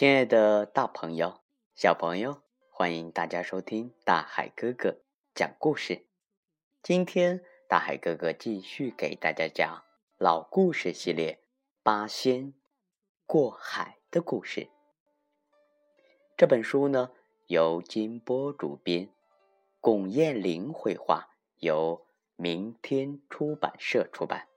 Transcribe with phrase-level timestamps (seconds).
[0.00, 1.42] 亲爱的大朋友、
[1.74, 2.40] 小朋友，
[2.70, 4.96] 欢迎大家收听大海哥哥
[5.34, 6.06] 讲故事。
[6.82, 9.84] 今天，大海哥哥继续给大家讲
[10.16, 11.34] 老故事系列
[11.82, 12.54] 《八仙
[13.26, 14.62] 过海的故事》。
[16.34, 17.10] 这本书呢，
[17.48, 19.10] 由金波主编，
[19.80, 24.48] 龚艳玲绘画，由明天出版社出版。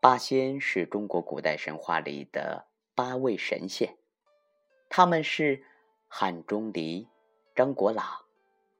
[0.00, 3.96] 八仙是中国古代神话里的八位神仙，
[4.88, 5.64] 他们是
[6.06, 7.08] 汉钟离、
[7.54, 8.02] 张国老、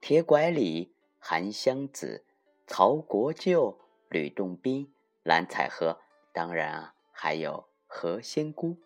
[0.00, 2.24] 铁拐李、韩湘子、
[2.66, 6.00] 曹国舅、吕洞宾、蓝采和，
[6.32, 8.76] 当然啊，还有何仙姑。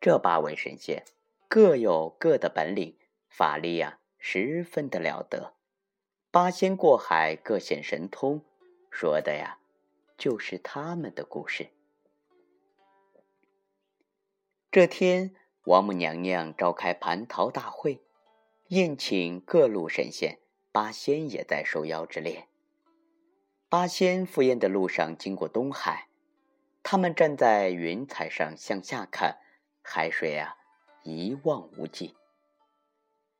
[0.00, 1.04] 这八位神仙
[1.48, 2.96] 各有各的本领，
[3.28, 5.54] 法力呀十分的了得。
[6.30, 8.44] 八仙过海，各显神通，
[8.90, 9.58] 说的呀。
[10.16, 11.70] 就是他们的故事。
[14.72, 18.00] 这天，王母娘娘召开蟠桃大会，
[18.68, 20.38] 宴请各路神仙，
[20.70, 22.46] 八仙也在受邀之列。
[23.68, 26.06] 八仙赴宴的路上经过东海，
[26.84, 29.38] 他们站在云彩上向下看，
[29.82, 30.56] 海水啊
[31.02, 32.14] 一望无际。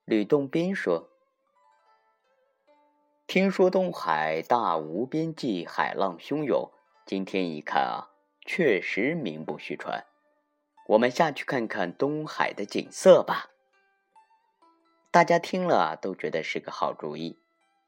[0.04, 1.10] 吕洞宾说。
[3.28, 6.72] 听说东海大无边际，海浪汹涌。
[7.06, 8.10] 今天一看啊，
[8.44, 10.04] 确实名不虚传。
[10.90, 13.50] 我们下去看看东海的景色吧。
[15.12, 17.38] 大家听了都觉得是个好主意。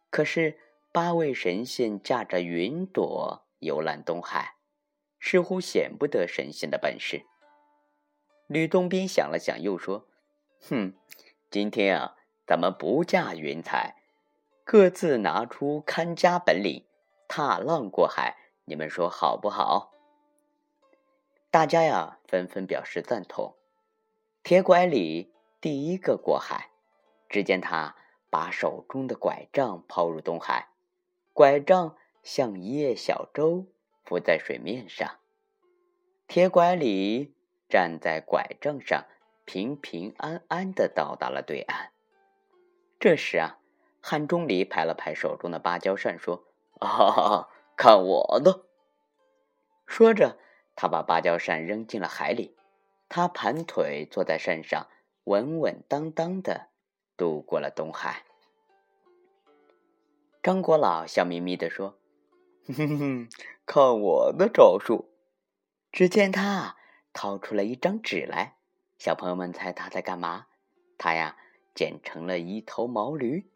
[0.08, 0.58] 可是
[0.92, 4.54] 八位神仙驾着云朵游览东海，
[5.18, 7.24] 似乎显不得神仙的本事。
[8.46, 10.06] 吕洞宾想了想，又说
[10.68, 10.94] ：“哼，
[11.50, 12.16] 今天啊，
[12.46, 13.96] 咱们不驾云彩。”
[14.62, 16.86] 各自拿出看家本领，
[17.26, 19.91] 踏浪过海，你们说好不好？
[21.52, 23.54] 大家呀纷纷表示赞同。
[24.42, 26.70] 铁拐李第一个过海，
[27.28, 27.94] 只见他
[28.30, 30.70] 把手中的拐杖抛入东海，
[31.34, 33.66] 拐杖像一叶小舟
[34.02, 35.18] 浮在水面上，
[36.26, 37.34] 铁拐李
[37.68, 39.04] 站在拐杖上，
[39.44, 41.92] 平平安安的到达了对岸。
[42.98, 43.58] 这时啊。
[44.04, 46.42] 汉钟离拍了拍手中的芭蕉扇，说
[46.80, 48.64] ：“啊，看我的！”
[49.86, 50.38] 说着，
[50.74, 52.56] 他把芭蕉扇扔进了海里。
[53.08, 54.88] 他盘腿坐在扇上，
[55.24, 56.68] 稳稳当当的
[57.16, 58.24] 渡过了东海。
[60.42, 61.98] 张国老笑眯眯的说
[62.66, 63.28] ：“哼哼，
[63.66, 65.10] 看我的招数！”
[65.92, 66.76] 只见他
[67.12, 68.56] 掏出了一张纸来，
[68.98, 70.46] 小朋友们猜他在干嘛？
[70.96, 71.36] 他呀，
[71.74, 73.50] 剪成了一头毛驴。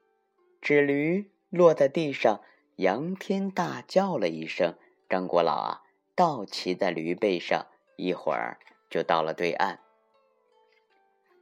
[0.60, 2.42] 纸驴落在地上，
[2.76, 4.76] 仰天大叫了一声。
[5.08, 5.82] 张国老啊，
[6.16, 7.66] 倒骑在驴背上，
[7.96, 9.80] 一会儿就到了对岸。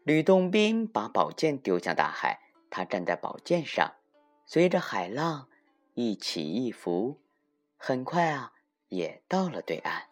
[0.02, 3.94] 吕洞宾把宝剑丢向大海，他站在宝剑上，
[4.44, 5.48] 随着海浪
[5.94, 7.22] 一起一伏，
[7.76, 8.52] 很快啊，
[8.88, 10.08] 也到了对岸。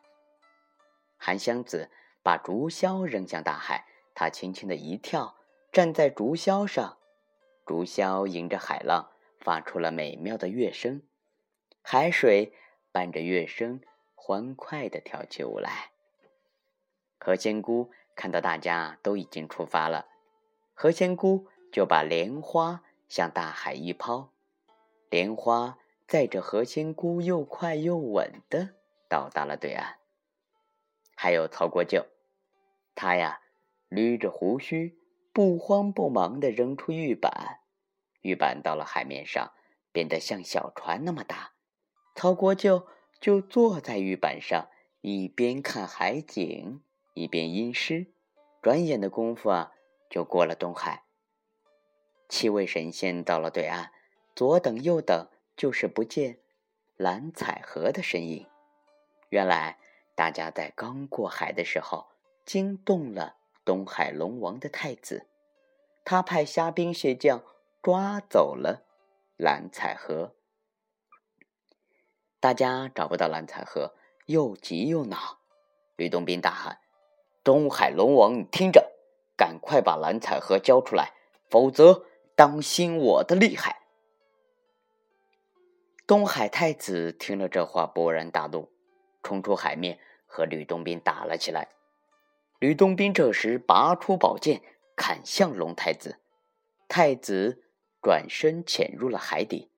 [1.16, 1.90] 韩湘子
[2.22, 5.36] 把竹箫扔向大海，他轻轻的一跳，
[5.72, 6.98] 站在竹箫上。
[7.66, 11.02] 竹箫迎着海浪，发出了美妙的乐声，
[11.82, 12.52] 海水
[12.92, 13.80] 伴着乐声
[14.24, 15.90] 欢快地跳起舞来。
[17.18, 20.06] 何仙姑看到大家都已经出发了，
[20.74, 24.30] 何仙姑就把莲花向大海一抛，
[25.10, 28.76] 莲花载着何仙姑又快又稳地
[29.08, 29.98] 到达了对岸。
[31.16, 32.06] 还有曹国舅，
[32.94, 33.40] 他呀
[33.90, 35.00] 捋着胡须。
[35.32, 37.60] 不慌不忙地扔出玉板，
[38.20, 39.52] 玉板到了海面上，
[39.90, 41.54] 变得像小船那么大。
[42.14, 42.86] 曹国舅
[43.22, 44.68] 就坐在玉板上，
[45.00, 46.82] 一边看海景，
[47.14, 48.08] 一边吟诗。
[48.60, 49.72] 转眼的功夫啊，
[50.10, 51.04] 就过了东海。
[52.28, 53.92] 七位神仙到了对岸，
[54.34, 56.40] 左等右等，就是不见
[56.96, 58.48] 蓝采和的身影。
[59.28, 59.78] 原来
[60.16, 62.08] 大家在刚过海的时候
[62.44, 63.36] 惊动了。
[63.64, 65.28] 东海龙王的太子，
[66.04, 67.44] 他派虾兵蟹将
[67.80, 68.84] 抓走了
[69.36, 70.34] 蓝采和。
[72.42, 73.94] 大家找不到蓝采和，
[74.26, 75.38] 又急又恼。
[75.94, 76.80] 吕洞宾大喊
[77.44, 78.90] ：“东海龙王，你听着，
[79.36, 81.12] 赶快把蓝采和交出来，
[81.48, 82.04] 否则
[82.34, 83.82] 当心我的厉害！”
[86.04, 88.72] 东海太子听了这话，勃然大怒，
[89.22, 91.68] 冲出海面和吕洞宾打了起来。
[92.58, 94.62] 吕洞宾这时拔出宝剑，
[94.96, 96.18] 砍向龙太子。
[96.88, 97.62] 太子
[98.02, 99.70] 转身潜入了海底。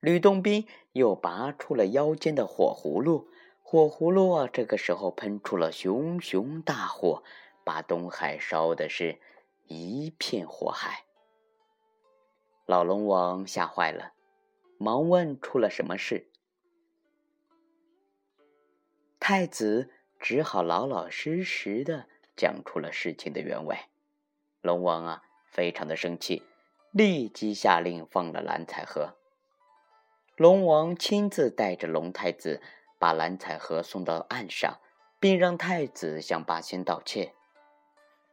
[0.00, 3.28] 吕洞宾又拔出了腰间的火葫芦，
[3.62, 7.24] 火葫芦啊，这个时候喷出了熊熊大火，
[7.64, 9.18] 把东海烧的是
[9.66, 11.04] 一片火海。
[12.64, 14.12] 老龙王吓坏了，
[14.78, 16.30] 忙问出了什么事。
[19.18, 19.90] 太子
[20.20, 22.06] 只好老老实实的
[22.36, 23.76] 讲出了事情的原委。
[24.62, 26.44] 龙王啊，非常的生气，
[26.92, 29.17] 立即下令放了蓝采和。
[30.38, 32.62] 龙王亲自带着龙太子。
[33.00, 34.80] 把蓝采和送到岸上，
[35.20, 37.32] 并让太子向八仙道歉。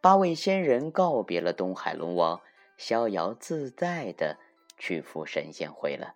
[0.01, 2.41] 八位仙人告别了东海龙王，
[2.75, 4.39] 逍遥自在的
[4.79, 6.15] 去赴神仙会了。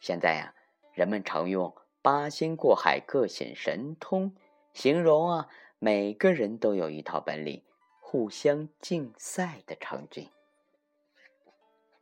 [0.00, 0.54] 现在呀，
[0.92, 4.36] 人们常用“八仙过海，各显神通”
[4.74, 5.48] 形容啊，
[5.78, 7.62] 每个人都有一套本领，
[8.02, 10.30] 互相竞赛的场景。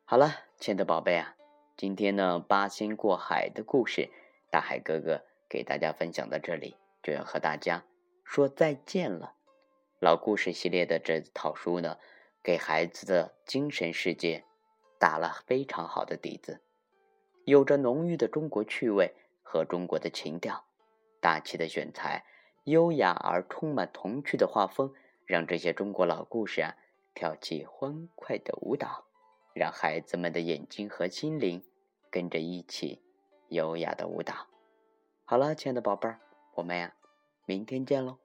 [0.04, 1.36] 好了，亲爱的宝贝啊，
[1.80, 4.10] 今天呢，八仙过海的故事，
[4.50, 5.22] 大海哥哥。
[5.48, 7.86] 给大家分享到这里，就要和大家
[8.22, 9.32] 说再见了。
[9.98, 11.96] 老故事系列的这套书呢，
[12.42, 14.44] 给孩子的精神世界
[14.98, 16.60] 打了非常好的底子，
[17.46, 20.66] 有着浓郁的中国趣味和中国的情调，
[21.18, 22.26] 大气的选材，
[22.64, 24.92] 优雅而充满童趣的画风，
[25.24, 26.76] 让这些中国老故事啊
[27.14, 29.06] 跳起欢快的舞蹈，
[29.54, 31.64] 让孩子们的眼睛和心灵
[32.10, 33.00] 跟着一起
[33.48, 34.34] 优雅的舞蹈。
[35.24, 36.20] 好了，亲爱的宝贝儿，
[36.56, 36.94] 我们呀，
[37.46, 38.18] 明天见喽。